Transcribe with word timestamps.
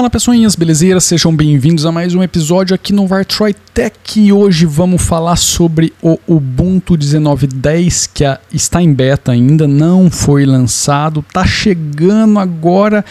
Fala 0.00 0.08
pessoinhas, 0.08 0.56
belezeiras? 0.56 1.04
Sejam 1.04 1.36
bem-vindos 1.36 1.84
a 1.84 1.92
mais 1.92 2.14
um 2.14 2.22
episódio 2.22 2.74
aqui 2.74 2.90
no 2.90 3.06
Vartroy 3.06 3.52
Tech 3.74 3.94
e 4.16 4.32
hoje 4.32 4.64
vamos 4.64 5.02
falar 5.02 5.36
sobre 5.36 5.92
o 6.00 6.18
Ubuntu 6.26 6.96
19.10 6.96 8.08
que 8.14 8.24
está 8.50 8.80
em 8.80 8.94
beta 8.94 9.32
ainda, 9.32 9.68
não 9.68 10.10
foi 10.10 10.46
lançado, 10.46 11.22
tá 11.34 11.44
chegando 11.44 12.38
agora 12.38 13.04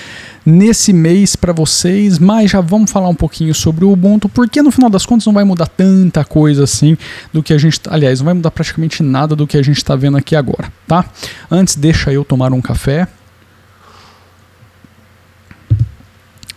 nesse 0.44 0.92
mês 0.92 1.36
para 1.36 1.54
vocês, 1.54 2.18
mas 2.18 2.50
já 2.50 2.60
vamos 2.60 2.90
falar 2.90 3.10
um 3.10 3.14
pouquinho 3.14 3.54
sobre 3.54 3.86
o 3.86 3.92
Ubuntu, 3.92 4.28
porque 4.28 4.60
no 4.64 4.72
final 4.72 4.90
das 4.90 5.06
contas 5.06 5.28
não 5.28 5.34
vai 5.34 5.44
mudar 5.44 5.68
tanta 5.68 6.26
coisa 6.26 6.64
assim 6.64 6.98
do 7.32 7.44
que 7.44 7.54
a 7.54 7.58
gente, 7.60 7.82
aliás, 7.88 8.20
não 8.20 8.26
vai 8.26 8.34
mudar 8.34 8.50
praticamente 8.50 9.04
nada 9.04 9.36
do 9.36 9.46
que 9.46 9.58
a 9.58 9.62
gente 9.62 9.78
está 9.78 9.96
vendo 9.96 10.18
aqui 10.18 10.36
agora, 10.36 10.74
tá? 10.88 11.06
Antes 11.52 11.76
deixa 11.76 12.12
eu 12.12 12.26
tomar 12.26 12.52
um 12.52 12.62
café. 12.62 13.08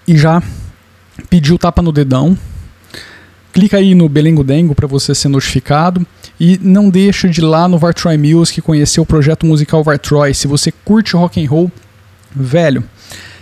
E 0.06 0.16
já 0.16 0.42
pediu 1.28 1.58
tapa 1.58 1.82
no 1.82 1.92
dedão. 1.92 2.36
Clica 3.52 3.76
aí 3.76 3.94
no 3.94 4.08
Belengo 4.08 4.42
Dengo 4.42 4.74
para 4.74 4.86
você 4.86 5.14
ser 5.14 5.28
notificado 5.28 6.06
e 6.40 6.58
não 6.62 6.88
deixa 6.88 7.28
de 7.28 7.40
ir 7.40 7.44
lá 7.44 7.68
no 7.68 7.78
Vartroy 7.78 8.16
Music 8.16 8.62
conhecer 8.62 9.00
o 9.00 9.06
projeto 9.06 9.44
musical 9.44 9.84
Vartroy. 9.84 10.32
Se 10.32 10.48
você 10.48 10.72
curte 10.72 11.14
rock 11.14 11.44
and 11.44 11.48
roll, 11.50 11.70
velho, 12.34 12.82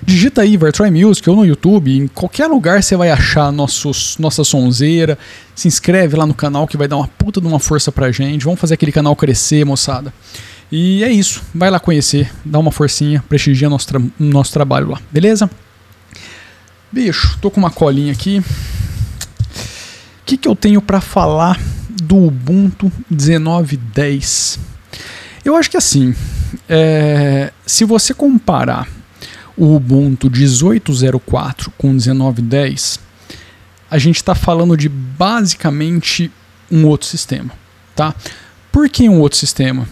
digita 0.02 0.42
aí 0.42 0.56
Vartroy 0.56 0.91
Music 0.91 1.30
ou 1.30 1.36
no 1.36 1.46
YouTube, 1.46 1.96
em 1.96 2.09
qualquer 2.09 2.48
lugar 2.48 2.83
você 2.83 2.97
vai 2.97 3.11
achar 3.11 3.52
nossos, 3.52 4.16
nossa 4.19 4.42
sonzeira. 4.42 5.16
Se 5.55 5.69
inscreve 5.69 6.16
lá 6.16 6.27
no 6.27 6.34
canal 6.34 6.66
que 6.66 6.77
vai 6.77 6.88
dar 6.88 6.97
uma 6.97 7.06
puta 7.06 7.41
de 7.41 7.47
uma 7.47 7.61
força 7.61 7.92
pra 7.92 8.11
gente. 8.11 8.45
Vamos 8.45 8.58
fazer 8.58 8.74
aquele 8.74 8.91
canal 8.91 9.14
crescer, 9.14 9.64
moçada. 9.64 10.12
E 10.72 11.02
é 11.02 11.11
isso, 11.11 11.42
vai 11.55 11.70
lá 11.70 11.80
conhecer, 11.80 12.30
dá 12.45 12.58
uma 12.58 12.70
forcinha, 12.70 13.24
prestigia 13.28 13.69
nosso, 13.69 13.89
tra 13.89 14.00
nosso 14.19 14.52
trabalho 14.52 14.91
lá, 14.91 15.00
beleza? 15.11 15.50
Bicho, 16.92 17.38
tô 17.41 17.52
com 17.52 17.60
uma 17.60 17.70
colinha 17.70 18.12
aqui. 18.12 18.41
O 18.41 20.24
que, 20.27 20.36
que 20.36 20.48
eu 20.48 20.56
tenho 20.56 20.83
para 20.83 21.00
falar 21.00 21.56
do 21.88 22.16
Ubuntu 22.16 22.91
19.10? 23.12 24.58
Eu 25.44 25.55
acho 25.55 25.70
que 25.70 25.77
assim, 25.77 26.12
é, 26.68 27.52
se 27.64 27.84
você 27.84 28.12
comparar 28.12 28.88
o 29.56 29.77
Ubuntu 29.77 30.28
18.04 30.28 31.68
com 31.78 31.94
19.10, 31.94 32.98
a 33.88 33.96
gente 33.96 34.16
está 34.16 34.34
falando 34.34 34.77
de 34.77 34.88
basicamente 34.88 36.28
um 36.70 36.86
outro 36.86 37.06
sistema, 37.06 37.52
tá? 37.94 38.12
Por 38.72 38.88
que 38.88 39.08
um 39.08 39.20
outro 39.20 39.38
sistema? 39.38 39.88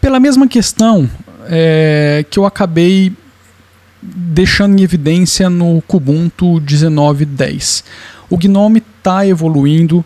Pela 0.00 0.18
mesma 0.18 0.48
questão 0.48 1.08
é, 1.48 2.24
que 2.28 2.40
eu 2.40 2.44
acabei 2.44 3.12
deixando 4.02 4.78
em 4.78 4.82
evidência 4.82 5.48
no 5.50 5.82
Kubuntu 5.82 6.60
19.10. 6.60 7.84
O 8.28 8.36
Gnome 8.36 8.82
está 8.98 9.26
evoluindo 9.26 10.04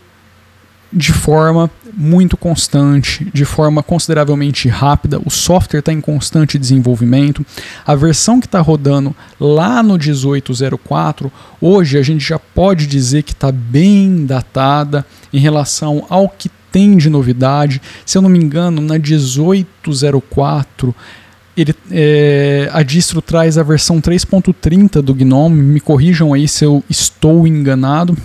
de 0.93 1.13
forma 1.13 1.71
muito 1.97 2.37
constante, 2.37 3.25
de 3.33 3.45
forma 3.45 3.83
consideravelmente 3.83 4.69
rápida. 4.69 5.21
O 5.25 5.31
software 5.31 5.81
está 5.81 5.93
em 5.93 6.01
constante 6.01 6.59
desenvolvimento. 6.59 7.45
A 7.87 7.95
versão 7.95 8.41
que 8.41 8.47
está 8.47 8.61
rodando 8.61 9.15
lá 9.39 9.83
no 9.83 9.97
1804, 9.97 11.33
hoje 11.61 11.99
a 11.99 12.03
gente 12.03 12.27
já 12.27 12.39
pode 12.39 12.87
dizer 12.87 13.23
que 13.23 13.33
está 13.33 13.53
bem 13.53 14.25
datada 14.27 15.07
em 15.33 15.39
relação 15.39 16.05
ao 16.09 16.29
que 16.29 16.51
tem 16.71 16.97
de 16.97 17.11
novidade. 17.11 17.83
Se 18.05 18.19
eu 18.19 18.23
não 18.23 18.29
me 18.29 18.39
engano, 18.39 18.81
na 18.81 18.95
1804 18.99 20.95
ele, 21.61 21.75
é, 21.91 22.69
a 22.73 22.83
distro 22.83 23.21
traz 23.21 23.59
a 23.59 23.63
versão 23.63 24.01
3.30 24.01 25.03
do 25.03 25.15
GNOME, 25.15 25.63
me 25.63 25.81
corrijam 25.81 26.33
aí 26.33 26.47
se 26.47 26.65
eu 26.65 26.83
estou 26.89 27.47
enganado, 27.47 28.17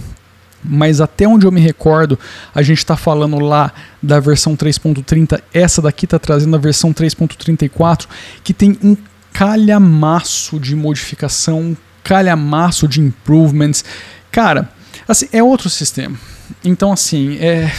mas 0.64 1.00
até 1.00 1.28
onde 1.28 1.46
eu 1.46 1.52
me 1.52 1.62
recordo, 1.62 2.18
a 2.54 2.62
gente 2.62 2.80
está 2.80 2.98
falando 2.98 3.40
lá 3.40 3.72
da 4.02 4.20
versão 4.20 4.56
3.30, 4.56 5.42
essa 5.54 5.82
daqui 5.82 6.06
está 6.06 6.18
trazendo 6.18 6.56
a 6.56 6.60
versão 6.60 6.94
3.34, 6.94 8.08
que 8.44 8.54
tem 8.54 8.78
um 8.84 8.98
calhamaço 9.32 10.60
de 10.60 10.76
modificação, 10.76 11.60
um 11.60 11.78
calhamaço 12.04 12.88
de 12.88 13.02
improvements. 13.02 13.84
Cara, 14.32 14.70
assim, 15.08 15.28
é 15.34 15.44
outro 15.44 15.70
sistema. 15.70 16.18
Então, 16.64 16.92
assim, 16.92 17.38
é. 17.40 17.72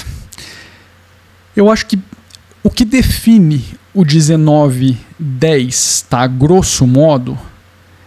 Eu 1.55 1.71
acho 1.71 1.87
que 1.87 1.99
o 2.63 2.69
que 2.69 2.85
define 2.85 3.65
o 3.97 4.05
1910, 4.05 6.07
tá? 6.11 6.27
Grosso 6.27 6.87
modo, 6.87 7.39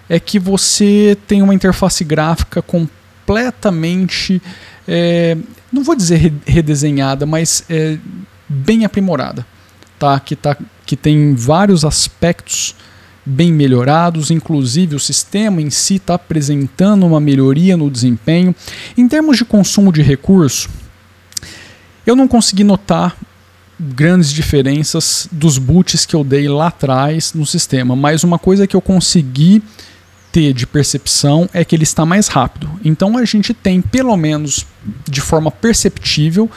é 0.07 0.19
que 0.19 0.37
você 0.37 1.17
tem 1.27 1.41
uma 1.41 1.55
interface 1.55 2.03
gráfica 2.03 2.61
completamente, 2.61 4.39
é, 4.87 5.35
não 5.73 5.83
vou 5.83 5.95
dizer 5.95 6.31
redesenhada, 6.45 7.25
mas 7.25 7.63
é, 7.67 7.97
bem 8.47 8.85
aprimorada, 8.85 9.43
tá? 9.97 10.19
Que, 10.19 10.35
tá? 10.35 10.55
que 10.85 10.95
tem 10.95 11.33
vários 11.33 11.83
aspectos 11.83 12.75
bem 13.25 13.51
melhorados, 13.51 14.29
inclusive 14.29 14.95
o 14.95 14.99
sistema 14.99 15.59
em 15.59 15.71
si 15.71 15.95
está 15.95 16.13
apresentando 16.13 17.03
uma 17.03 17.19
melhoria 17.19 17.75
no 17.75 17.89
desempenho. 17.89 18.53
Em 18.95 19.07
termos 19.07 19.37
de 19.37 19.45
consumo 19.45 19.91
de 19.91 20.03
recurso, 20.03 20.69
eu 22.05 22.15
não 22.15 22.27
consegui 22.27 22.63
notar 22.63 23.17
grandes 23.79 24.31
diferenças 24.31 25.27
dos 25.31 25.57
boots 25.57 26.05
que 26.05 26.15
eu 26.15 26.23
dei 26.23 26.49
lá 26.49 26.67
atrás 26.67 27.33
no 27.33 27.45
sistema, 27.45 27.95
mas 27.95 28.23
uma 28.23 28.37
coisa 28.37 28.67
que 28.67 28.75
eu 28.75 28.81
consegui 28.81 29.63
ter 30.31 30.53
de 30.53 30.67
percepção 30.67 31.49
é 31.53 31.63
que 31.63 31.75
ele 31.75 31.83
está 31.83 32.05
mais 32.05 32.27
rápido. 32.27 32.69
Então 32.83 33.17
a 33.17 33.25
gente 33.25 33.53
tem, 33.53 33.81
pelo 33.81 34.15
menos 34.15 34.65
de 35.09 35.21
forma 35.21 35.49
perceptível, 35.49 36.49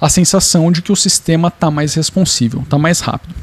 a 0.00 0.08
sensação 0.08 0.72
de 0.72 0.82
que 0.82 0.90
o 0.90 0.96
sistema 0.96 1.48
está 1.48 1.70
mais 1.70 1.94
responsível, 1.94 2.62
está 2.62 2.78
mais 2.78 3.00
rápido. 3.00 3.34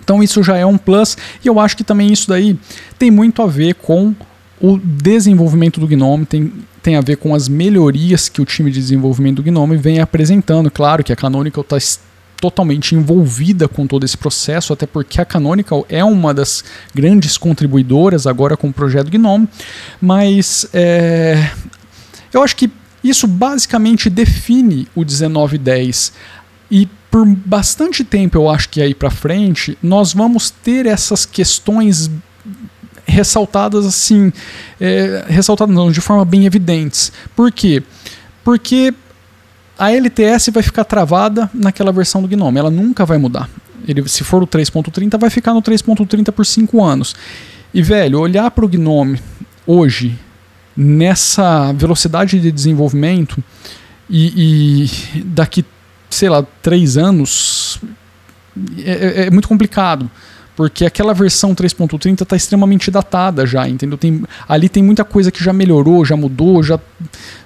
Então 0.00 0.22
isso 0.22 0.42
já 0.42 0.56
é 0.56 0.64
um 0.64 0.78
plus 0.78 1.16
e 1.44 1.48
eu 1.48 1.58
acho 1.58 1.76
que 1.76 1.84
também 1.84 2.12
isso 2.12 2.28
daí 2.28 2.58
tem 2.98 3.10
muito 3.10 3.42
a 3.42 3.46
ver 3.46 3.74
com 3.74 4.14
o 4.60 4.78
desenvolvimento 4.78 5.80
do 5.80 5.86
Gnome, 5.86 6.26
tem, 6.26 6.52
tem 6.82 6.96
a 6.96 7.00
ver 7.00 7.16
com 7.16 7.34
as 7.34 7.48
melhorias 7.48 8.28
que 8.28 8.40
o 8.40 8.44
time 8.44 8.70
de 8.70 8.80
desenvolvimento 8.80 9.36
do 9.36 9.42
Gnome 9.42 9.76
vem 9.76 10.00
apresentando. 10.00 10.70
Claro 10.70 11.04
que 11.04 11.12
a 11.12 11.16
Canonical 11.16 11.62
está 11.62 11.78
totalmente 12.40 12.94
envolvida 12.94 13.68
com 13.68 13.86
todo 13.86 14.04
esse 14.04 14.16
processo, 14.16 14.72
até 14.72 14.86
porque 14.86 15.20
a 15.20 15.24
Canonical 15.24 15.84
é 15.88 16.04
uma 16.04 16.32
das 16.32 16.64
grandes 16.94 17.36
contribuidoras 17.36 18.26
agora 18.26 18.56
com 18.56 18.68
o 18.68 18.72
projeto 18.72 19.10
Gnome, 19.10 19.48
mas 20.00 20.68
é, 20.72 21.50
eu 22.32 22.42
acho 22.42 22.56
que 22.56 22.70
isso 23.02 23.26
basicamente 23.26 24.08
define 24.08 24.86
o 24.94 25.00
1910 25.00 26.12
e 26.70 26.88
por 27.10 27.24
bastante 27.26 28.04
tempo, 28.04 28.36
eu 28.36 28.50
acho 28.50 28.68
que 28.68 28.82
aí 28.82 28.94
para 28.94 29.10
frente, 29.10 29.78
nós 29.82 30.12
vamos 30.12 30.50
ter 30.50 30.86
essas 30.86 31.24
questões 31.24 32.10
ressaltadas 33.06 33.86
assim, 33.86 34.30
é, 34.78 35.24
ressaltadas 35.26 35.74
não, 35.74 35.90
de 35.90 36.00
forma 36.00 36.24
bem 36.24 36.44
evidentes. 36.44 37.10
Por 37.34 37.50
quê? 37.50 37.82
Porque 38.44 38.92
a 39.78 39.92
LTS 39.92 40.50
vai 40.50 40.62
ficar 40.62 40.84
travada 40.84 41.48
naquela 41.54 41.92
versão 41.92 42.20
do 42.20 42.28
Gnome, 42.28 42.58
ela 42.58 42.70
nunca 42.70 43.06
vai 43.06 43.16
mudar. 43.16 43.48
Ele, 43.86 44.06
se 44.08 44.24
for 44.24 44.42
o 44.42 44.46
3.30, 44.46 45.18
vai 45.18 45.30
ficar 45.30 45.54
no 45.54 45.62
3.30 45.62 46.32
por 46.32 46.44
5 46.44 46.84
anos. 46.84 47.14
E, 47.72 47.80
velho, 47.80 48.18
olhar 48.18 48.50
para 48.50 48.64
o 48.64 48.68
Gnome 48.68 49.20
hoje, 49.66 50.18
nessa 50.76 51.72
velocidade 51.72 52.40
de 52.40 52.50
desenvolvimento, 52.50 53.42
e, 54.10 54.84
e 55.14 55.22
daqui, 55.22 55.64
sei 56.10 56.28
lá, 56.28 56.44
3 56.62 56.96
anos, 56.96 57.80
é, 58.78 59.22
é, 59.22 59.26
é 59.26 59.30
muito 59.30 59.48
complicado 59.48 60.10
porque 60.58 60.84
aquela 60.84 61.14
versão 61.14 61.54
3.30 61.54 62.22
está 62.22 62.34
extremamente 62.34 62.90
datada 62.90 63.46
já, 63.46 63.68
entendeu? 63.68 63.96
Tem, 63.96 64.24
ali 64.48 64.68
tem 64.68 64.82
muita 64.82 65.04
coisa 65.04 65.30
que 65.30 65.42
já 65.42 65.52
melhorou, 65.52 66.04
já 66.04 66.16
mudou, 66.16 66.64
já. 66.64 66.80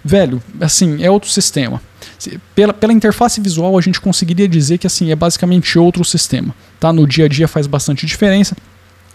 Velho, 0.03 0.43
assim, 0.59 1.05
é 1.05 1.11
outro 1.11 1.29
sistema. 1.29 1.79
Pela, 2.55 2.73
pela 2.73 2.93
interface 2.93 3.41
visual, 3.41 3.77
a 3.79 3.81
gente 3.81 4.01
conseguiria 4.01 4.49
dizer 4.49 4.79
que 4.79 4.87
assim 4.87 5.11
é 5.11 5.17
basicamente 5.17 5.79
outro 5.79 6.05
sistema. 6.05 6.55
Tá? 6.79 6.93
No 6.93 7.07
dia 7.07 7.27
a 7.27 7.29
dia 7.29 7.49
faz 7.49 7.67
bastante 7.67 8.07
diferença. 8.07 8.57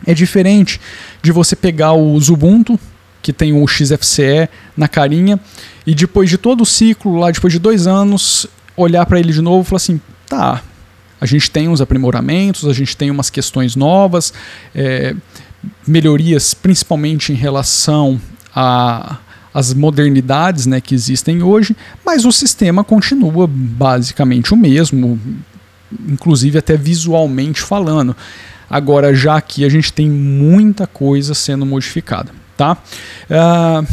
É 0.06 0.14
diferente 0.14 0.80
de 1.22 1.32
você 1.32 1.56
pegar 1.56 1.94
o 1.94 2.18
Ubuntu, 2.18 2.80
que 3.22 3.34
tem 3.34 3.54
o 3.54 3.68
XFCE 3.68 4.48
na 4.76 4.88
carinha, 4.88 5.40
e 5.86 5.96
depois 5.96 6.30
de 6.30 6.38
todo 6.38 6.62
o 6.62 6.66
ciclo, 6.66 7.18
lá 7.18 7.32
depois 7.32 7.52
de 7.52 7.60
dois 7.60 7.88
anos, 7.88 8.48
olhar 8.76 9.06
para 9.06 9.20
ele 9.20 9.34
de 9.34 9.42
novo 9.42 9.62
e 9.62 9.66
falar 9.66 9.78
assim: 9.78 10.00
tá, 10.28 10.62
a 11.20 11.26
gente 11.26 11.50
tem 11.50 11.68
uns 11.68 11.82
aprimoramentos, 11.82 12.66
a 12.66 12.74
gente 12.74 12.96
tem 12.96 13.10
umas 13.10 13.30
questões 13.30 13.76
novas, 13.76 14.34
é, 14.74 15.16
melhorias 15.86 16.54
principalmente 16.54 17.32
em 17.32 17.36
relação 17.36 18.22
a 18.56 19.18
as 19.54 19.74
modernidades 19.74 20.66
né, 20.66 20.80
que 20.82 20.94
existem 20.94 21.42
hoje, 21.42 21.76
mas 22.06 22.26
o 22.26 22.32
sistema 22.32 22.84
continua 22.84 23.48
basicamente 23.48 24.54
o 24.54 24.58
mesmo, 24.58 25.20
inclusive 26.08 26.58
até 26.58 26.76
visualmente 26.78 27.62
falando. 27.62 28.16
Agora, 28.70 29.16
já 29.16 29.38
aqui 29.38 29.64
a 29.64 29.70
gente 29.70 29.94
tem 29.94 30.10
muita 30.10 30.86
coisa 30.86 31.34
sendo 31.34 31.66
modificada. 31.66 32.32
tá? 32.56 32.78
Uh, 33.30 33.88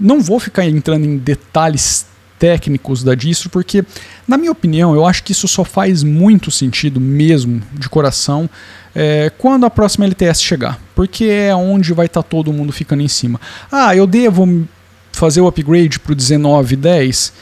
não 0.00 0.20
vou 0.20 0.40
ficar 0.40 0.66
entrando 0.66 1.04
em 1.04 1.16
detalhes 1.16 2.06
técnicos 2.38 3.02
da 3.02 3.14
distro, 3.14 3.48
porque, 3.48 3.84
na 4.26 4.36
minha 4.36 4.52
opinião, 4.52 4.94
eu 4.94 5.06
acho 5.06 5.22
que 5.22 5.32
isso 5.32 5.48
só 5.48 5.64
faz 5.64 6.02
muito 6.02 6.50
sentido 6.50 7.00
mesmo, 7.00 7.62
de 7.72 7.88
coração, 7.88 8.48
é, 8.94 9.30
quando 9.38 9.66
a 9.66 9.70
próxima 9.70 10.04
LTS 10.04 10.42
chegar, 10.42 10.80
porque 10.94 11.24
é 11.24 11.54
onde 11.54 11.92
vai 11.92 12.06
estar 12.06 12.22
tá 12.22 12.28
todo 12.28 12.52
mundo 12.52 12.72
ficando 12.72 13.02
em 13.02 13.08
cima. 13.08 13.40
Ah, 13.70 13.94
eu 13.94 14.06
devo 14.06 14.66
fazer 15.12 15.40
o 15.40 15.46
upgrade 15.46 15.98
para 15.98 16.12
o 16.12 16.16
1910? 16.16 17.32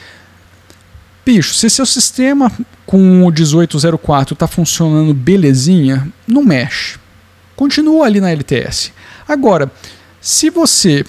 Bicho, 1.25 1.53
se 1.53 1.69
seu 1.69 1.85
sistema 1.85 2.51
com 2.85 2.97
o 2.97 3.31
1804 3.31 4.33
está 4.33 4.47
funcionando 4.47 5.13
belezinha, 5.13 6.07
não 6.27 6.43
mexe. 6.43 6.97
Continua 7.55 8.05
ali 8.05 8.19
na 8.19 8.31
LTS. 8.31 8.91
Agora, 9.27 9.71
se 10.19 10.49
você 10.49 11.05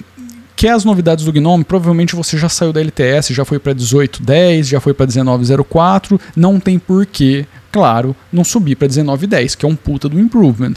quer 0.65 0.71
as 0.71 0.83
novidades 0.83 1.27
do 1.27 1.31
Gnome, 1.31 1.63
provavelmente 1.63 2.17
você 2.17 2.39
já 2.39 2.49
saiu 2.49 2.73
da 2.73 2.81
LTS, 2.81 3.35
já 3.35 3.45
foi 3.45 3.59
para 3.59 3.75
1810, 3.75 4.69
já 4.69 4.81
foi 4.81 4.95
para 4.95 5.07
1904, 5.07 6.19
não 6.35 6.59
tem 6.59 6.79
porquê, 6.79 7.47
claro, 7.71 8.17
não 8.33 8.43
subir 8.43 8.75
para 8.75 8.89
1910, 8.89 9.57
que 9.57 9.67
é 9.67 9.69
um 9.69 9.77
puta 9.77 10.09
do 10.09 10.19
improvement. 10.19 10.73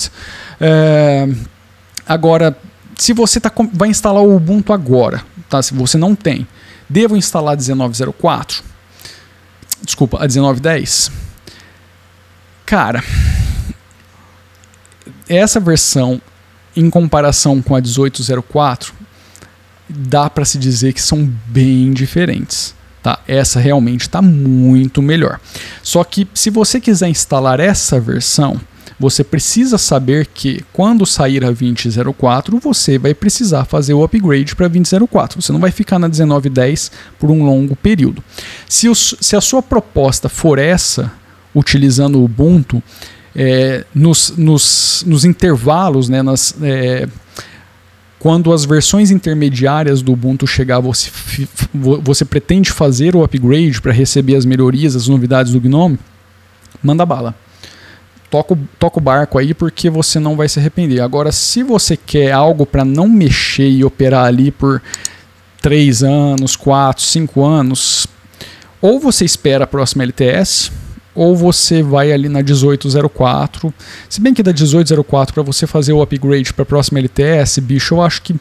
É, 0.59 1.29
agora, 2.05 2.53
se 2.97 3.13
você 3.13 3.39
tá, 3.39 3.49
vai 3.71 3.87
instalar 3.87 4.21
o 4.21 4.35
Ubuntu 4.35 4.73
agora, 4.73 5.23
tá? 5.49 5.63
se 5.63 5.73
você 5.73 5.97
não 5.97 6.13
tem, 6.13 6.45
devo 6.89 7.15
instalar 7.15 7.55
1904? 7.55 8.61
Desculpa, 9.81 10.17
a 10.17 10.27
1910? 10.27 11.09
Cara, 12.65 13.01
essa 15.29 15.61
versão 15.61 16.21
em 16.75 16.89
comparação 16.89 17.61
com 17.61 17.73
a 17.73 17.79
1804, 17.79 18.96
dá 19.89 20.29
para 20.29 20.45
se 20.45 20.57
dizer 20.57 20.93
que 20.93 21.01
são 21.01 21.29
bem 21.47 21.91
diferentes. 21.91 22.75
Tá? 23.01 23.19
Essa 23.27 23.59
realmente 23.59 24.01
está 24.01 24.21
muito 24.21 25.01
melhor. 25.01 25.39
Só 25.81 26.03
que 26.03 26.27
se 26.33 26.49
você 26.49 26.79
quiser 26.79 27.09
instalar 27.09 27.59
essa 27.59 27.99
versão, 27.99 28.59
você 28.99 29.23
precisa 29.23 29.77
saber 29.77 30.25
que 30.25 30.63
quando 30.73 31.05
sair 31.05 31.43
a 31.45 31.51
2004, 31.51 32.59
você 32.59 32.97
vai 32.97 33.13
precisar 33.13 33.65
fazer 33.65 33.93
o 33.93 34.03
upgrade 34.03 34.55
para 34.55 34.67
2004. 34.67 35.41
Você 35.41 35.51
não 35.51 35.59
vai 35.59 35.71
ficar 35.71 35.99
na 35.99 36.07
1910 36.07 36.91
por 37.19 37.29
um 37.29 37.45
longo 37.45 37.75
período. 37.75 38.23
Se, 38.67 38.87
se 38.95 39.35
a 39.35 39.41
sua 39.41 39.61
proposta 39.61 40.27
for 40.27 40.57
essa, 40.57 41.11
utilizando 41.53 42.19
o 42.19 42.25
Ubuntu, 42.25 42.81
é, 43.35 43.85
nos, 43.93 44.33
nos, 44.35 45.03
nos, 45.05 45.23
intervalos, 45.23 46.09
né, 46.09 46.23
nas, 46.23 46.55
é, 46.59 47.07
quando 48.19 48.51
as 48.51 48.65
versões 48.65 49.11
intermediárias 49.11 50.01
do 50.01 50.13
Ubuntu 50.13 50.47
chegar, 50.47 50.79
você, 50.79 51.11
você 51.73 52.25
pretende 52.25 52.71
fazer 52.71 53.15
o 53.15 53.23
upgrade 53.23 53.79
para 53.81 53.91
receber 53.91 54.35
as 54.35 54.45
melhorias, 54.45 54.95
as 54.95 55.07
novidades 55.07 55.51
do 55.51 55.59
Gnome? 55.59 55.99
Manda 56.81 57.05
bala. 57.05 57.35
Toca, 58.29 58.57
toca 58.77 58.97
o 58.99 59.01
barco 59.01 59.37
aí 59.37 59.53
porque 59.53 59.89
você 59.89 60.19
não 60.19 60.35
vai 60.35 60.49
se 60.49 60.59
arrepender. 60.59 60.99
Agora, 60.99 61.31
se 61.31 61.63
você 61.63 61.95
quer 61.95 62.31
algo 62.31 62.65
para 62.65 62.83
não 62.83 63.07
mexer 63.07 63.69
e 63.69 63.85
operar 63.85 64.25
ali 64.25 64.51
por 64.51 64.81
3 65.61 66.03
anos, 66.03 66.55
4, 66.55 67.03
5 67.03 67.45
anos, 67.45 68.07
ou 68.81 68.99
você 68.99 69.23
espera 69.23 69.63
a 69.63 69.67
próxima 69.67 70.03
LTS, 70.03 70.71
ou 71.17 71.35
você 71.35 71.81
vai 71.81 72.11
ali 72.11 72.29
na 72.29 72.43
1804. 72.43 73.73
Se 74.07 74.21
bem 74.21 74.35
que 74.35 74.43
da 74.43 74.53
1804 74.53 75.33
para 75.33 75.41
você 75.41 75.65
fazer 75.65 75.91
o 75.91 76.01
upgrade 76.01 76.53
para 76.53 76.61
a 76.61 76.65
próxima 76.65 76.99
LTS, 76.99 77.57
bicho, 77.59 77.95
eu 77.95 78.03
acho 78.03 78.21
que 78.21 78.35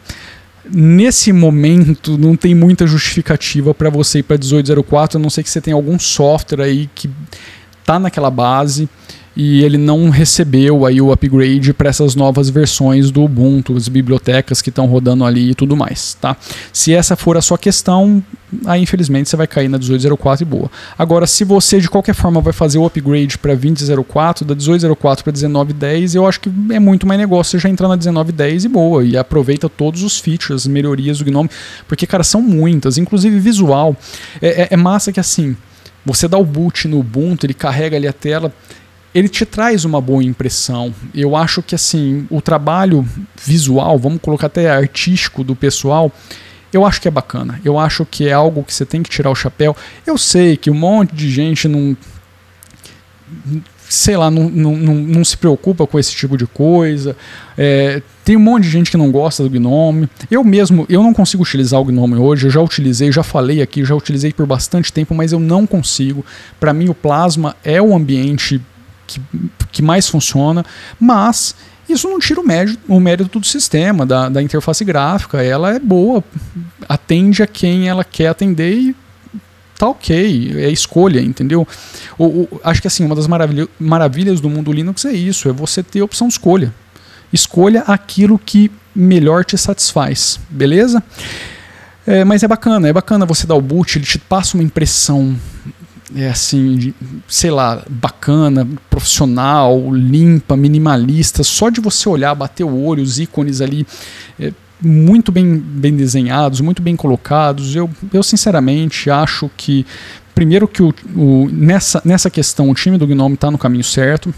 nesse 0.71 1.33
momento 1.33 2.19
não 2.19 2.37
tem 2.37 2.55
muita 2.55 2.87
justificativa 2.87 3.73
para 3.73 3.89
você 3.89 4.19
ir 4.19 4.25
para 4.25 4.37
1804, 4.37 5.19
a 5.19 5.23
não 5.23 5.31
ser 5.31 5.43
que 5.43 5.49
você 5.49 5.59
tenha 5.59 5.75
algum 5.75 5.99
software 5.99 6.63
aí 6.63 6.91
que 6.95 7.09
tá 7.83 7.99
naquela 7.99 8.31
base 8.31 8.87
e 9.37 9.63
ele 9.63 9.77
não 9.77 10.09
recebeu 10.09 10.87
aí 10.87 10.99
o 10.99 11.13
upgrade 11.13 11.75
para 11.75 11.91
essas 11.91 12.15
novas 12.15 12.49
versões 12.49 13.11
do 13.11 13.23
Ubuntu, 13.23 13.77
as 13.77 13.87
bibliotecas 13.87 14.63
que 14.63 14.71
estão 14.71 14.87
rodando 14.87 15.25
ali 15.25 15.51
e 15.51 15.55
tudo 15.55 15.77
mais, 15.77 16.15
tá? 16.15 16.35
Se 16.73 16.95
essa 16.95 17.15
for 17.17 17.37
a 17.37 17.43
sua 17.43 17.59
questão, 17.59 18.23
aí 18.65 18.83
infelizmente 18.83 19.29
você 19.29 19.37
vai 19.37 19.47
cair 19.47 19.69
na 19.69 19.77
1804 19.77 20.43
e 20.43 20.47
boa. 20.47 20.71
Agora, 20.99 21.27
se 21.27 21.45
você 21.45 21.79
de 21.79 21.91
qualquer 21.91 22.15
forma 22.15 22.41
vai 22.41 22.55
fazer 22.55 22.79
o 22.79 22.87
upgrade 22.87 23.37
para 23.37 23.55
2004, 23.55 24.47
da 24.47 24.55
1804 24.55 25.23
para 25.23 25.33
1910, 25.33 26.15
eu 26.15 26.27
acho 26.27 26.41
que 26.41 26.51
é 26.71 26.79
muito 26.79 27.07
mais 27.07 27.21
negócio 27.21 27.51
você 27.51 27.63
já 27.63 27.69
entrar 27.69 27.89
na 27.89 27.97
1910 27.97 28.65
e 28.65 28.69
boa, 28.69 29.05
e 29.05 29.19
aproveita 29.19 29.69
todos 29.69 30.03
os 30.03 30.19
features, 30.19 30.67
melhorias 30.67 31.19
do 31.19 31.25
GNOME, 31.27 31.51
porque, 31.87 32.07
cara, 32.07 32.25
são 32.25 32.41
muitas, 32.41 32.97
inclusive 32.97 33.39
visual. 33.39 33.95
É, 34.41 34.63
é, 34.63 34.69
é 34.71 34.77
massa 34.79 35.13
que 35.13 35.21
assim, 35.21 35.55
você 36.07 36.27
dá 36.27 36.39
o 36.39 36.45
boot 36.45 36.89
no 36.89 37.01
Ubuntu, 37.01 37.45
ele 37.45 37.53
carrega 37.53 37.97
ali 37.97 38.09
a 38.09 38.13
tela, 38.13 38.53
ele 39.15 39.29
te 39.29 39.47
traz 39.47 39.85
uma 39.85 40.01
boa 40.01 40.23
impressão. 40.23 40.95
Eu 41.15 41.35
acho 41.35 41.63
que 41.63 41.75
assim, 41.75 42.27
o 42.31 42.41
trabalho 42.41 43.07
visual, 43.43 43.99
vamos 43.99 44.21
colocar 44.21 44.47
até 44.47 44.71
artístico 44.71 45.43
do 45.43 45.57
pessoal, 45.57 46.13
eu 46.73 46.85
acho 46.85 47.01
que 47.01 47.09
é 47.09 47.11
bacana. 47.11 47.61
Eu 47.65 47.79
acho 47.79 48.05
que 48.05 48.29
é 48.29 48.33
algo 48.33 48.63
que 48.63 48.75
você 48.75 48.85
tem 48.85 49.03
que 49.03 49.09
tirar 49.09 49.31
o 49.31 49.35
chapéu. 49.35 49.75
Eu 50.07 50.19
sei 50.19 50.57
que 50.57 50.71
um 50.71 50.75
monte 50.75 51.15
de 51.15 51.31
gente 51.31 51.67
não 51.69 51.97
sei 53.89 54.17
lá, 54.17 54.31
não, 54.31 54.49
não, 54.49 54.77
não, 54.77 54.95
não, 54.95 55.25
se 55.25 55.37
preocupa 55.37 55.87
com 55.87 55.99
esse 55.99 56.15
tipo 56.15 56.37
de 56.37 56.47
coisa. 56.47 57.17
É, 57.57 58.03
tem 58.25 58.37
um 58.37 58.41
monte 58.41 58.65
de 58.65 58.71
gente 58.71 58.91
que 58.91 58.97
não 58.97 59.11
gosta 59.11 59.43
do 59.43 59.51
Gnome. 59.51 60.09
Eu 60.31 60.43
mesmo, 60.43 60.87
eu 60.89 61.03
não 61.03 61.13
consigo 61.13 61.43
utilizar 61.43 61.81
o 61.81 61.85
Gnome 61.85 62.17
hoje. 62.17 62.47
Eu 62.47 62.51
já 62.51 62.61
utilizei, 62.61 63.11
já 63.13 63.23
falei 63.23 63.63
aqui, 63.63 63.85
já 63.85 63.95
utilizei 63.95 64.33
por 64.33 64.47
bastante 64.47 64.93
tempo, 64.93 65.15
mas 65.15 65.33
eu 65.33 65.41
não 65.41 65.67
consigo. 65.67 66.25
Para 66.59 66.73
mim, 66.73 66.89
o 66.89 66.95
Plasma 66.95 67.57
é 67.63 67.81
o 67.81 67.95
ambiente 67.95 68.61
que, 69.07 69.21
que 69.73 69.83
mais 69.83 70.09
funciona, 70.09 70.65
mas 70.99 71.55
isso 71.89 72.09
não 72.09 72.19
tira 72.19 72.41
o 72.41 72.47
mérito, 72.47 72.79
o 72.89 72.99
mérito 72.99 73.39
do 73.39 73.47
sistema, 73.47 74.05
da, 74.05 74.29
da 74.29 74.43
interface 74.43 74.85
gráfica. 74.85 75.43
Ela 75.43 75.75
é 75.75 75.79
boa, 75.79 76.23
atende 76.89 77.43
a 77.43 77.47
quem 77.47 77.89
ela 77.89 78.05
quer 78.05 78.29
atender 78.29 78.75
e 78.75 78.97
tá 79.79 79.89
ok, 79.89 80.55
é 80.57 80.71
escolha, 80.71 81.21
entendeu? 81.21 81.67
O, 82.19 82.25
o, 82.25 82.61
acho 82.65 82.81
que 82.81 82.89
assim, 82.89 83.05
uma 83.05 83.15
das 83.15 83.27
maravilha, 83.27 83.69
maravilhas 83.79 84.41
do 84.41 84.49
mundo 84.49 84.73
Linux 84.73 85.05
é 85.05 85.13
isso, 85.13 85.49
é 85.49 85.53
você 85.53 85.83
ter 85.83 86.01
a 86.01 86.05
opção 86.05 86.29
escolha. 86.29 86.75
Escolha 87.33 87.83
aquilo 87.83 88.39
que 88.39 88.71
melhor 88.95 89.45
te 89.45 89.59
satisfaz, 89.59 90.41
beleza? 90.49 91.03
É, 92.07 92.25
mas 92.25 92.43
é 92.43 92.49
bacana, 92.49 92.89
é 92.89 92.93
bacana 92.93 93.27
você 93.27 93.47
dar 93.47 93.55
o 93.55 93.61
boot, 93.61 93.99
ele 93.99 94.07
te 94.07 94.19
passa 94.19 94.57
uma 94.57 94.63
impressão 94.63 95.37
é 96.15 96.29
assim, 96.29 96.95
sei 97.27 97.51
lá, 97.51 97.83
bacana, 97.89 98.67
profissional, 98.89 99.93
limpa, 99.93 100.57
minimalista, 100.57 101.43
só 101.43 101.69
de 101.69 101.81
você 101.81 102.09
olhar, 102.09 102.35
bater 102.35 102.65
o 102.65 102.85
olho, 102.85 103.03
os 103.03 103.19
ícones 103.19 103.61
ali, 103.61 103.87
é, 104.39 104.53
muito 104.81 105.33
bem, 105.33 105.57
bem 105.57 105.97
desenhados, 105.97 106.61
muito 106.61 106.81
bem 106.81 106.95
colocados. 106.95 107.75
Eu, 107.75 107.91
eu 108.13 108.23
sinceramente 108.23 109.11
acho 109.11 109.51
que, 109.57 109.85
primeiro 110.35 110.69
que 110.69 110.83
o, 110.83 110.95
o 111.17 111.49
nessa, 111.51 112.01
nessa 112.05 112.31
questão 112.31 112.71
o 112.71 112.75
time 112.75 112.99
do 112.99 113.07
Gnome 113.07 113.35
está 113.35 113.51
no 113.51 113.59
caminho 113.59 113.85
certo, 113.85 114.33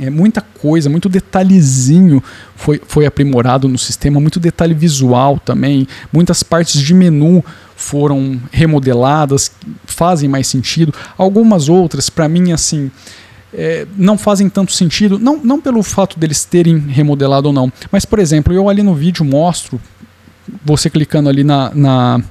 é, 0.00 0.08
muita 0.10 0.40
coisa, 0.40 0.88
muito 0.88 1.08
detalhezinho 1.08 2.22
foi, 2.56 2.80
foi 2.86 3.06
aprimorado 3.06 3.68
no 3.68 3.78
sistema, 3.78 4.20
muito 4.20 4.40
detalhe 4.40 4.74
visual 4.74 5.38
também, 5.38 5.86
muitas 6.12 6.42
partes 6.42 6.80
de 6.80 6.94
menu 6.94 7.44
foram 7.82 8.40
remodeladas, 8.50 9.52
fazem 9.84 10.28
mais 10.28 10.46
sentido. 10.46 10.94
Algumas 11.18 11.68
outras, 11.68 12.08
para 12.08 12.28
mim, 12.28 12.52
assim, 12.52 12.90
é, 13.52 13.86
não 13.96 14.16
fazem 14.16 14.48
tanto 14.48 14.72
sentido, 14.72 15.18
não, 15.18 15.36
não 15.36 15.60
pelo 15.60 15.82
fato 15.82 16.18
deles 16.18 16.44
terem 16.44 16.78
remodelado 16.78 17.48
ou 17.48 17.52
não, 17.52 17.70
mas, 17.90 18.04
por 18.04 18.18
exemplo, 18.18 18.52
eu 18.54 18.68
ali 18.68 18.82
no 18.82 18.94
vídeo 18.94 19.24
mostro, 19.24 19.80
você 20.64 20.88
clicando 20.88 21.28
ali 21.28 21.44
na, 21.44 21.70
na 21.74 22.22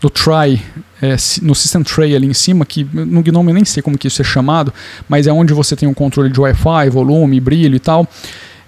do 0.00 0.08
try, 0.08 0.62
é, 1.02 1.16
no 1.42 1.54
System 1.54 1.82
Tray 1.82 2.16
ali 2.16 2.26
em 2.26 2.34
cima, 2.34 2.64
que 2.64 2.84
no 2.92 3.22
Gnome 3.22 3.50
eu 3.50 3.54
nem 3.54 3.64
sei 3.64 3.82
como 3.82 3.98
que 3.98 4.08
isso 4.08 4.22
é 4.22 4.24
chamado, 4.24 4.72
mas 5.08 5.26
é 5.26 5.32
onde 5.32 5.52
você 5.52 5.76
tem 5.76 5.88
um 5.88 5.94
controle 5.94 6.30
de 6.30 6.40
Wi-Fi, 6.40 6.88
volume, 6.90 7.38
brilho 7.38 7.76
e 7.76 7.80
tal. 7.80 8.08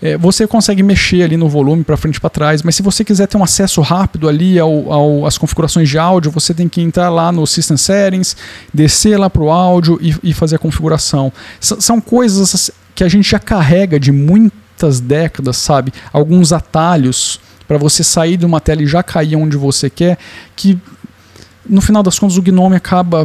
É, 0.02 0.18
você 0.18 0.48
consegue 0.48 0.82
mexer 0.82 1.22
ali 1.22 1.36
no 1.36 1.48
volume 1.48 1.84
para 1.84 1.96
frente 1.96 2.16
e 2.16 2.20
para 2.20 2.28
trás, 2.28 2.60
mas 2.62 2.74
se 2.74 2.82
você 2.82 3.04
quiser 3.04 3.28
ter 3.28 3.36
um 3.36 3.44
acesso 3.44 3.80
rápido 3.80 4.28
ali 4.28 4.58
ao, 4.58 4.92
ao, 4.92 5.26
às 5.26 5.38
configurações 5.38 5.88
de 5.88 5.96
áudio, 5.96 6.28
você 6.32 6.52
tem 6.52 6.68
que 6.68 6.80
entrar 6.80 7.08
lá 7.08 7.30
no 7.30 7.46
System 7.46 7.76
Settings, 7.76 8.36
descer 8.74 9.16
lá 9.16 9.30
para 9.30 9.42
o 9.42 9.50
áudio 9.50 9.98
e, 10.02 10.14
e, 10.24 10.34
fazer 10.34 10.56
a 10.56 10.58
configuração. 10.58 11.32
S 11.60 11.76
são 11.78 12.00
coisas 12.00 12.72
que 12.96 13.04
a 13.04 13.08
gente 13.08 13.30
já 13.30 13.38
carrega 13.38 14.00
de 14.00 14.10
muitas 14.10 14.98
décadas, 14.98 15.56
sabe? 15.56 15.92
Alguns 16.12 16.52
atalhos 16.52 17.38
para 17.68 17.78
você 17.78 18.02
sair 18.02 18.36
de 18.36 18.44
uma 18.44 18.60
tela 18.60 18.82
e 18.82 18.86
já 18.88 19.04
cair 19.04 19.36
onde 19.36 19.56
você 19.56 19.88
quer, 19.88 20.18
que 20.56 20.76
no 21.64 21.80
final 21.80 22.02
das 22.02 22.18
contas 22.18 22.36
o 22.36 22.42
Gnome 22.42 22.74
acaba 22.74 23.24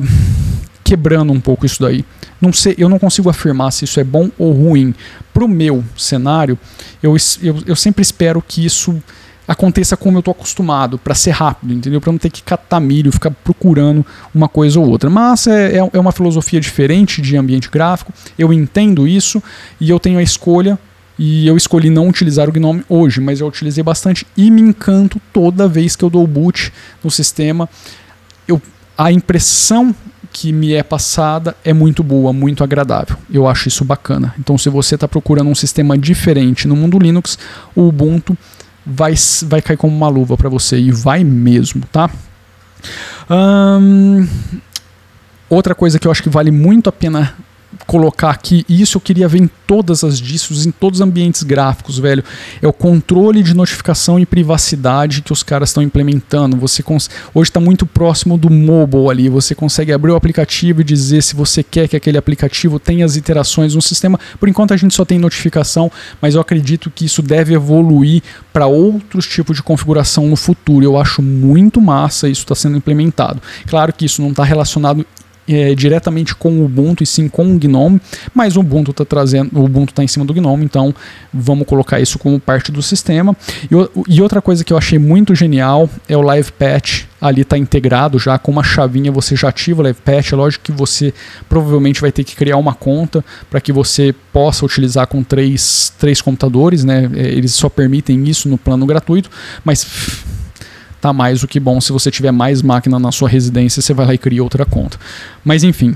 quebrando 0.87 1.33
um 1.33 1.41
pouco 1.41 1.65
isso 1.65 1.81
daí. 1.81 2.05
Não 2.39 2.53
sei, 2.53 2.73
eu 2.77 2.87
não 2.87 2.97
consigo 2.97 3.29
afirmar 3.29 3.71
se 3.71 3.83
isso 3.83 3.99
é 3.99 4.05
bom 4.05 4.31
ou 4.37 4.53
ruim. 4.53 4.95
Para 5.33 5.43
o 5.43 5.47
meu 5.47 5.83
cenário, 5.97 6.57
eu, 7.03 7.13
eu, 7.43 7.57
eu 7.65 7.75
sempre 7.75 8.01
espero 8.01 8.41
que 8.41 8.65
isso 8.65 9.03
aconteça 9.45 9.97
como 9.97 10.17
eu 10.17 10.21
tô 10.21 10.31
acostumado, 10.31 10.97
para 10.97 11.13
ser 11.13 11.31
rápido, 11.31 11.73
entendeu? 11.73 11.99
Para 11.99 12.11
não 12.11 12.19
ter 12.19 12.29
que 12.29 12.41
catar 12.41 12.79
milho, 12.79 13.11
ficar 13.11 13.31
procurando 13.31 14.05
uma 14.33 14.47
coisa 14.47 14.79
ou 14.79 14.87
outra. 14.87 15.09
Mas 15.09 15.45
é, 15.47 15.77
é, 15.77 15.89
é 15.91 15.99
uma 15.99 16.13
filosofia 16.13 16.59
diferente 16.59 17.21
de 17.21 17.35
ambiente 17.35 17.69
gráfico, 17.69 18.13
eu 18.39 18.53
entendo 18.53 19.05
isso 19.05 19.43
e 19.79 19.89
eu 19.89 19.99
tenho 19.99 20.19
a 20.19 20.23
escolha 20.23 20.79
e 21.19 21.47
eu 21.47 21.57
escolhi 21.57 21.89
não 21.89 22.07
utilizar 22.07 22.47
o 22.47 22.51
GNOME 22.51 22.83
hoje, 22.87 23.19
mas 23.19 23.41
eu 23.41 23.47
utilizei 23.47 23.83
bastante 23.83 24.25
e 24.37 24.49
me 24.49 24.61
encanto 24.61 25.19
toda 25.33 25.67
vez 25.67 25.97
que 25.97 26.05
eu 26.05 26.09
dou 26.09 26.25
boot 26.27 26.71
no 27.03 27.11
sistema. 27.11 27.67
Eu, 28.47 28.61
a 28.97 29.11
impressão 29.11 29.93
que 30.39 30.53
me 30.53 30.73
é 30.73 30.83
passada 30.83 31.55
é 31.65 31.73
muito 31.73 32.03
boa, 32.03 32.31
muito 32.31 32.63
agradável. 32.63 33.17
Eu 33.27 33.47
acho 33.47 33.67
isso 33.67 33.83
bacana. 33.83 34.35
Então, 34.37 34.55
se 34.55 34.69
você 34.69 34.93
está 34.93 35.07
procurando 35.07 35.49
um 35.49 35.55
sistema 35.55 35.97
diferente 35.97 36.67
no 36.67 36.75
mundo 36.75 36.99
Linux, 36.99 37.39
o 37.75 37.87
Ubuntu 37.87 38.37
vai, 38.85 39.15
vai 39.47 39.63
cair 39.63 39.77
como 39.77 39.95
uma 39.97 40.07
luva 40.07 40.37
para 40.37 40.47
você 40.47 40.77
e 40.77 40.91
vai 40.91 41.23
mesmo, 41.23 41.83
tá? 41.91 42.09
outra 45.49 45.73
coisa 45.75 45.99
que 45.99 46.07
eu 46.07 46.11
acho 46.11 46.23
que 46.23 46.29
vale 46.29 46.51
muito 46.51 46.87
a 46.87 46.91
pena 46.91 47.33
colocar 47.85 48.31
aqui, 48.31 48.65
e 48.67 48.81
isso 48.81 48.97
eu 48.97 49.01
queria 49.01 49.27
ver 49.27 49.39
em 49.39 49.49
todas 49.65 50.03
as 50.03 50.19
distros, 50.19 50.65
em 50.65 50.71
todos 50.71 50.99
os 50.99 51.05
ambientes 51.05 51.43
gráficos, 51.43 51.99
velho, 51.99 52.23
é 52.61 52.67
o 52.67 52.73
controle 52.73 53.43
de 53.43 53.53
notificação 53.53 54.19
e 54.19 54.25
privacidade 54.25 55.21
que 55.21 55.33
os 55.33 55.43
caras 55.43 55.69
estão 55.69 55.83
implementando. 55.83 56.57
Você 56.57 56.83
hoje 57.33 57.49
está 57.49 57.59
muito 57.59 57.85
próximo 57.85 58.37
do 58.37 58.49
mobile 58.49 59.09
ali, 59.09 59.29
você 59.29 59.53
consegue 59.53 59.91
abrir 59.91 60.11
o 60.11 60.15
aplicativo 60.15 60.81
e 60.81 60.83
dizer 60.83 61.21
se 61.21 61.35
você 61.35 61.61
quer 61.63 61.87
que 61.87 61.95
aquele 61.95 62.17
aplicativo 62.17 62.79
tenha 62.79 63.05
as 63.05 63.15
iterações 63.15 63.75
no 63.75 63.81
sistema. 63.81 64.19
Por 64.39 64.47
enquanto 64.47 64.73
a 64.73 64.77
gente 64.77 64.95
só 64.95 65.03
tem 65.03 65.19
notificação, 65.19 65.91
mas 66.21 66.35
eu 66.35 66.41
acredito 66.41 66.89
que 66.89 67.05
isso 67.05 67.21
deve 67.21 67.53
evoluir 67.53 68.23
para 68.53 68.67
outros 68.67 69.27
tipos 69.27 69.57
de 69.57 69.63
configuração 69.63 70.27
no 70.27 70.35
futuro. 70.35 70.83
Eu 70.83 70.97
acho 70.97 71.21
muito 71.21 71.81
massa 71.81 72.27
isso 72.29 72.41
está 72.41 72.55
sendo 72.55 72.77
implementado. 72.77 73.41
Claro 73.67 73.93
que 73.93 74.05
isso 74.05 74.21
não 74.21 74.29
está 74.29 74.43
relacionado 74.43 75.05
é, 75.47 75.73
diretamente 75.73 76.35
com 76.35 76.59
o 76.59 76.65
Ubuntu 76.65 77.03
e 77.03 77.05
sim 77.05 77.27
com 77.27 77.55
o 77.55 77.57
GNOME, 77.57 78.01
mas 78.33 78.55
o 78.55 78.59
Ubuntu 78.59 78.91
está 78.91 79.05
trazendo, 79.05 79.57
o 79.57 79.65
Ubuntu 79.65 79.91
está 79.91 80.03
em 80.03 80.07
cima 80.07 80.25
do 80.25 80.33
GNOME, 80.33 80.65
então 80.65 80.93
vamos 81.33 81.65
colocar 81.65 81.99
isso 81.99 82.19
como 82.19 82.39
parte 82.39 82.71
do 82.71 82.81
sistema. 82.81 83.35
E, 83.63 84.15
e 84.15 84.21
outra 84.21 84.41
coisa 84.41 84.63
que 84.63 84.73
eu 84.73 84.77
achei 84.77 84.99
muito 84.99 85.33
genial 85.33 85.89
é 86.07 86.17
o 86.17 86.21
Live 86.21 86.51
Patch. 86.51 87.05
Ali 87.19 87.41
está 87.41 87.57
integrado 87.57 88.19
já 88.19 88.37
com 88.37 88.51
uma 88.51 88.63
chavinha, 88.63 89.11
você 89.11 89.35
já 89.35 89.49
ativa 89.49 89.81
o 89.81 89.83
Live 89.83 89.99
Patch. 90.03 90.33
É 90.33 90.35
lógico 90.35 90.65
que 90.65 90.71
você 90.71 91.13
provavelmente 91.49 91.99
vai 91.99 92.11
ter 92.11 92.23
que 92.23 92.35
criar 92.35 92.57
uma 92.57 92.75
conta 92.75 93.25
para 93.49 93.59
que 93.59 93.71
você 93.71 94.13
possa 94.31 94.65
utilizar 94.65 95.07
com 95.07 95.23
três, 95.23 95.91
três 95.97 96.21
computadores, 96.21 96.83
né? 96.83 97.09
É, 97.15 97.27
eles 97.29 97.53
só 97.53 97.69
permitem 97.69 98.23
isso 98.27 98.47
no 98.47 98.57
plano 98.57 98.85
gratuito, 98.85 99.31
mas 99.65 99.85
tá 101.01 101.13
mais 101.13 101.41
do 101.41 101.47
que 101.47 101.59
bom. 101.59 101.79
Se 101.79 101.91
você 101.91 102.09
tiver 102.11 102.31
mais 102.31 102.61
máquina 102.61 102.99
na 102.99 103.11
sua 103.11 103.29
residência, 103.29 103.81
você 103.81 103.93
vai 103.93 104.05
lá 104.05 104.13
e 104.13 104.17
cria 104.17 104.43
outra 104.43 104.65
conta. 104.65 104.97
Mas 105.43 105.63
enfim, 105.63 105.95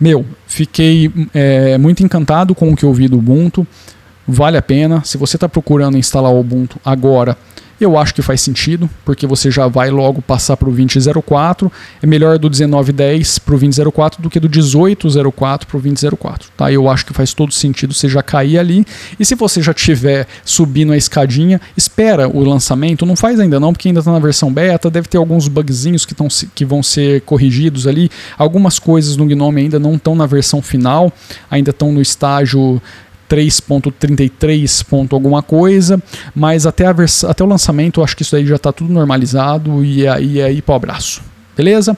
meu, 0.00 0.24
fiquei 0.46 1.12
é, 1.34 1.76
muito 1.78 2.02
encantado 2.02 2.54
com 2.54 2.72
o 2.72 2.76
que 2.76 2.84
eu 2.84 2.92
vi 2.92 3.08
do 3.08 3.18
Ubuntu. 3.18 3.66
Vale 4.26 4.56
a 4.56 4.62
pena. 4.62 5.02
Se 5.04 5.18
você 5.18 5.36
está 5.36 5.48
procurando 5.48 5.98
instalar 5.98 6.32
o 6.32 6.40
Ubuntu 6.40 6.78
agora, 6.84 7.36
eu 7.80 7.96
acho 7.96 8.14
que 8.14 8.20
faz 8.20 8.42
sentido, 8.42 8.88
porque 9.04 9.26
você 9.26 9.50
já 9.50 9.66
vai 9.66 9.90
logo 9.90 10.20
passar 10.20 10.56
para 10.56 10.68
o 10.68 10.72
2004. 10.72 11.72
É 12.02 12.06
melhor 12.06 12.38
do 12.38 12.50
1910 12.50 13.38
para 13.38 13.54
o 13.54 13.58
2004 13.58 14.22
do 14.22 14.28
que 14.28 14.38
do 14.38 14.50
1804 14.50 15.66
para 15.66 15.78
o 15.78 15.80
2004. 15.80 16.50
Tá? 16.56 16.70
Eu 16.70 16.88
acho 16.90 17.06
que 17.06 17.14
faz 17.14 17.32
todo 17.32 17.52
sentido 17.52 17.94
você 17.94 18.08
já 18.08 18.22
cair 18.22 18.58
ali. 18.58 18.84
E 19.18 19.24
se 19.24 19.34
você 19.34 19.62
já 19.62 19.72
tiver 19.72 20.26
subindo 20.44 20.92
a 20.92 20.96
escadinha, 20.96 21.58
espera 21.74 22.28
o 22.28 22.44
lançamento. 22.44 23.06
Não 23.06 23.16
faz 23.16 23.40
ainda 23.40 23.58
não, 23.58 23.72
porque 23.72 23.88
ainda 23.88 24.00
está 24.00 24.12
na 24.12 24.18
versão 24.18 24.52
beta. 24.52 24.90
Deve 24.90 25.08
ter 25.08 25.16
alguns 25.16 25.48
bugzinhos 25.48 26.04
que, 26.04 26.14
tão, 26.14 26.28
que 26.54 26.64
vão 26.66 26.82
ser 26.82 27.22
corrigidos 27.22 27.86
ali. 27.86 28.10
Algumas 28.36 28.78
coisas 28.78 29.16
no 29.16 29.26
Gnome 29.26 29.62
ainda 29.62 29.78
não 29.78 29.94
estão 29.94 30.14
na 30.14 30.26
versão 30.26 30.60
final, 30.60 31.10
ainda 31.50 31.70
estão 31.70 31.92
no 31.92 32.02
estágio 32.02 32.80
3.33 33.30 34.84
ponto 34.84 35.14
alguma 35.14 35.40
coisa, 35.40 36.02
mas 36.34 36.66
até, 36.66 36.84
a 36.84 36.94
até 37.28 37.44
o 37.44 37.46
lançamento 37.46 38.00
eu 38.00 38.04
acho 38.04 38.16
que 38.16 38.22
isso 38.22 38.34
aí 38.34 38.44
já 38.44 38.56
está 38.56 38.72
tudo 38.72 38.92
normalizado 38.92 39.84
e 39.84 40.06
aí 40.08 40.40
é 40.40 40.46
aí 40.46 40.60
para 40.60 40.72
o 40.72 40.76
abraço. 40.76 41.22
Beleza? 41.56 41.96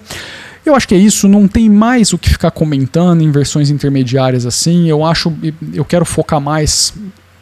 Eu 0.64 0.76
acho 0.76 0.86
que 0.86 0.94
é 0.94 0.98
isso, 0.98 1.26
não 1.26 1.48
tem 1.48 1.68
mais 1.68 2.12
o 2.12 2.18
que 2.18 2.28
ficar 2.28 2.50
comentando 2.50 3.22
em 3.22 3.30
versões 3.30 3.70
intermediárias 3.70 4.44
assim. 4.44 4.88
Eu 4.88 5.04
acho, 5.04 5.32
eu 5.72 5.84
quero 5.84 6.04
focar 6.04 6.40
mais 6.40 6.92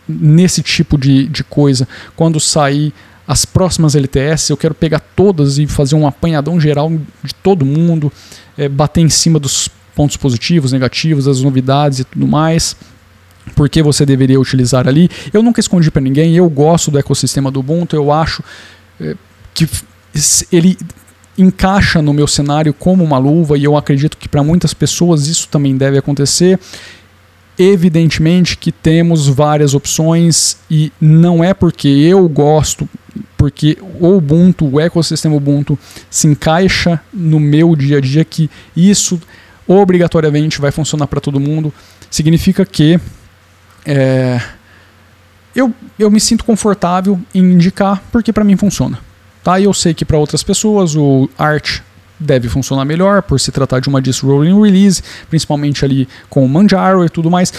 nesse 0.08 0.62
tipo 0.62 0.96
de, 0.96 1.26
de 1.26 1.44
coisa 1.44 1.86
quando 2.16 2.38
sair 2.38 2.94
as 3.26 3.44
próximas 3.44 3.94
LTS. 3.94 4.50
Eu 4.50 4.56
quero 4.56 4.74
pegar 4.74 5.00
todas 5.00 5.58
e 5.58 5.66
fazer 5.66 5.96
um 5.96 6.06
apanhadão 6.06 6.58
geral 6.60 6.90
de 7.22 7.34
todo 7.42 7.66
mundo, 7.66 8.10
é, 8.56 8.68
bater 8.68 9.00
em 9.00 9.10
cima 9.10 9.38
dos 9.38 9.68
pontos 9.94 10.16
positivos, 10.16 10.72
negativos, 10.72 11.28
as 11.28 11.42
novidades 11.42 11.98
e 11.98 12.04
tudo 12.04 12.26
mais 12.26 12.76
por 13.54 13.68
que 13.68 13.82
você 13.82 14.06
deveria 14.06 14.40
utilizar 14.40 14.88
ali. 14.88 15.10
Eu 15.32 15.42
nunca 15.42 15.60
escondi 15.60 15.90
para 15.90 16.02
ninguém, 16.02 16.36
eu 16.36 16.48
gosto 16.48 16.90
do 16.90 16.98
ecossistema 16.98 17.50
do 17.50 17.60
Ubuntu, 17.60 17.96
eu 17.96 18.12
acho 18.12 18.42
é, 19.00 19.14
que 19.54 19.68
ele 20.52 20.76
encaixa 21.38 22.02
no 22.02 22.12
meu 22.12 22.26
cenário 22.26 22.74
como 22.74 23.02
uma 23.02 23.18
luva 23.18 23.56
e 23.56 23.64
eu 23.64 23.76
acredito 23.76 24.16
que 24.16 24.28
para 24.28 24.42
muitas 24.42 24.74
pessoas 24.74 25.26
isso 25.26 25.48
também 25.48 25.76
deve 25.76 25.98
acontecer. 25.98 26.58
Evidentemente 27.58 28.56
que 28.56 28.72
temos 28.72 29.28
várias 29.28 29.74
opções 29.74 30.56
e 30.70 30.92
não 31.00 31.44
é 31.44 31.52
porque 31.52 31.88
eu 31.88 32.26
gosto, 32.28 32.88
porque 33.36 33.76
o 33.98 34.16
Ubuntu, 34.16 34.66
o 34.66 34.80
ecossistema 34.80 35.36
Ubuntu 35.36 35.78
se 36.08 36.26
encaixa 36.26 37.00
no 37.12 37.38
meu 37.38 37.76
dia 37.76 37.98
a 37.98 38.00
dia 38.00 38.24
que 38.24 38.50
isso 38.76 39.20
obrigatoriamente 39.66 40.60
vai 40.60 40.70
funcionar 40.70 41.06
para 41.06 41.20
todo 41.20 41.38
mundo. 41.38 41.72
Significa 42.10 42.64
que 42.64 42.98
é, 43.84 44.40
eu, 45.54 45.72
eu 45.98 46.10
me 46.10 46.20
sinto 46.20 46.44
confortável 46.44 47.20
em 47.34 47.52
indicar 47.52 48.02
porque 48.12 48.32
para 48.32 48.44
mim 48.44 48.56
funciona. 48.56 48.98
Tá? 49.42 49.58
E 49.58 49.64
eu 49.64 49.72
sei 49.72 49.94
que 49.94 50.04
para 50.04 50.18
outras 50.18 50.42
pessoas 50.42 50.94
o 50.94 51.28
Art 51.38 51.80
deve 52.18 52.48
funcionar 52.48 52.84
melhor 52.84 53.22
por 53.22 53.40
se 53.40 53.50
tratar 53.50 53.80
de 53.80 53.88
uma 53.88 54.02
disk 54.02 54.22
rolling 54.22 54.60
release, 54.60 55.02
principalmente 55.30 55.84
ali 55.84 56.06
com 56.28 56.44
o 56.44 56.48
Manjaro 56.48 57.04
e 57.04 57.08
tudo 57.08 57.30
mais. 57.30 57.52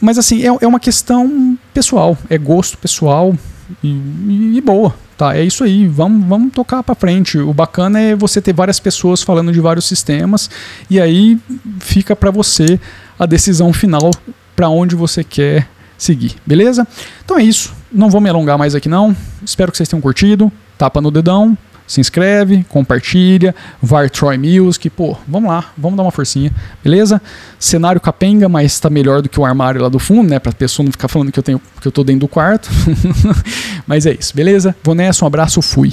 Mas 0.00 0.16
assim, 0.16 0.42
é, 0.42 0.46
é 0.46 0.66
uma 0.66 0.80
questão 0.80 1.58
pessoal, 1.74 2.16
é 2.30 2.38
gosto 2.38 2.78
pessoal 2.78 3.36
e, 3.82 3.88
e, 3.88 4.56
e 4.56 4.60
boa. 4.60 4.94
Tá, 5.16 5.34
é 5.34 5.42
isso 5.42 5.64
aí, 5.64 5.88
vamos, 5.88 6.26
vamos 6.26 6.52
tocar 6.52 6.82
para 6.82 6.94
frente. 6.94 7.38
O 7.38 7.52
bacana 7.52 7.98
é 7.98 8.14
você 8.14 8.40
ter 8.40 8.52
várias 8.52 8.78
pessoas 8.78 9.22
falando 9.22 9.50
de 9.50 9.60
vários 9.60 9.86
sistemas 9.86 10.50
e 10.90 11.00
aí 11.00 11.38
fica 11.80 12.14
para 12.14 12.30
você 12.30 12.78
a 13.18 13.24
decisão 13.24 13.72
final 13.72 14.10
para 14.56 14.68
onde 14.68 14.96
você 14.96 15.22
quer 15.22 15.68
seguir, 15.98 16.34
beleza? 16.44 16.88
Então 17.24 17.38
é 17.38 17.42
isso, 17.42 17.74
não 17.92 18.10
vou 18.10 18.20
me 18.20 18.28
alongar 18.28 18.58
mais 18.58 18.74
aqui 18.74 18.88
não. 18.88 19.14
Espero 19.44 19.70
que 19.70 19.76
vocês 19.76 19.88
tenham 19.88 20.00
curtido. 20.00 20.50
Tapa 20.78 21.00
no 21.00 21.10
dedão, 21.10 21.56
se 21.86 22.00
inscreve, 22.00 22.64
compartilha, 22.68 23.54
vai 23.80 24.10
Troy 24.10 24.36
Music, 24.36 24.90
pô, 24.90 25.16
vamos 25.26 25.48
lá, 25.48 25.72
vamos 25.76 25.96
dar 25.96 26.02
uma 26.02 26.10
forcinha, 26.10 26.50
beleza? 26.82 27.22
Cenário 27.58 28.00
capenga, 28.00 28.48
mas 28.48 28.72
está 28.72 28.90
melhor 28.90 29.22
do 29.22 29.28
que 29.28 29.38
o 29.38 29.44
armário 29.44 29.80
lá 29.80 29.88
do 29.88 29.98
fundo, 29.98 30.28
né? 30.28 30.38
Para 30.38 30.50
a 30.50 30.54
pessoa 30.54 30.84
não 30.84 30.92
ficar 30.92 31.08
falando 31.08 31.30
que 31.30 31.38
eu 31.38 31.42
tenho 31.42 31.60
que 31.80 31.86
eu 31.88 31.92
tô 31.92 32.02
dentro 32.02 32.20
do 32.20 32.28
quarto. 32.28 32.68
mas 33.86 34.04
é 34.04 34.16
isso, 34.18 34.34
beleza? 34.34 34.74
Vou 34.82 34.94
nessa, 34.94 35.24
um 35.24 35.28
abraço, 35.28 35.62
fui. 35.62 35.92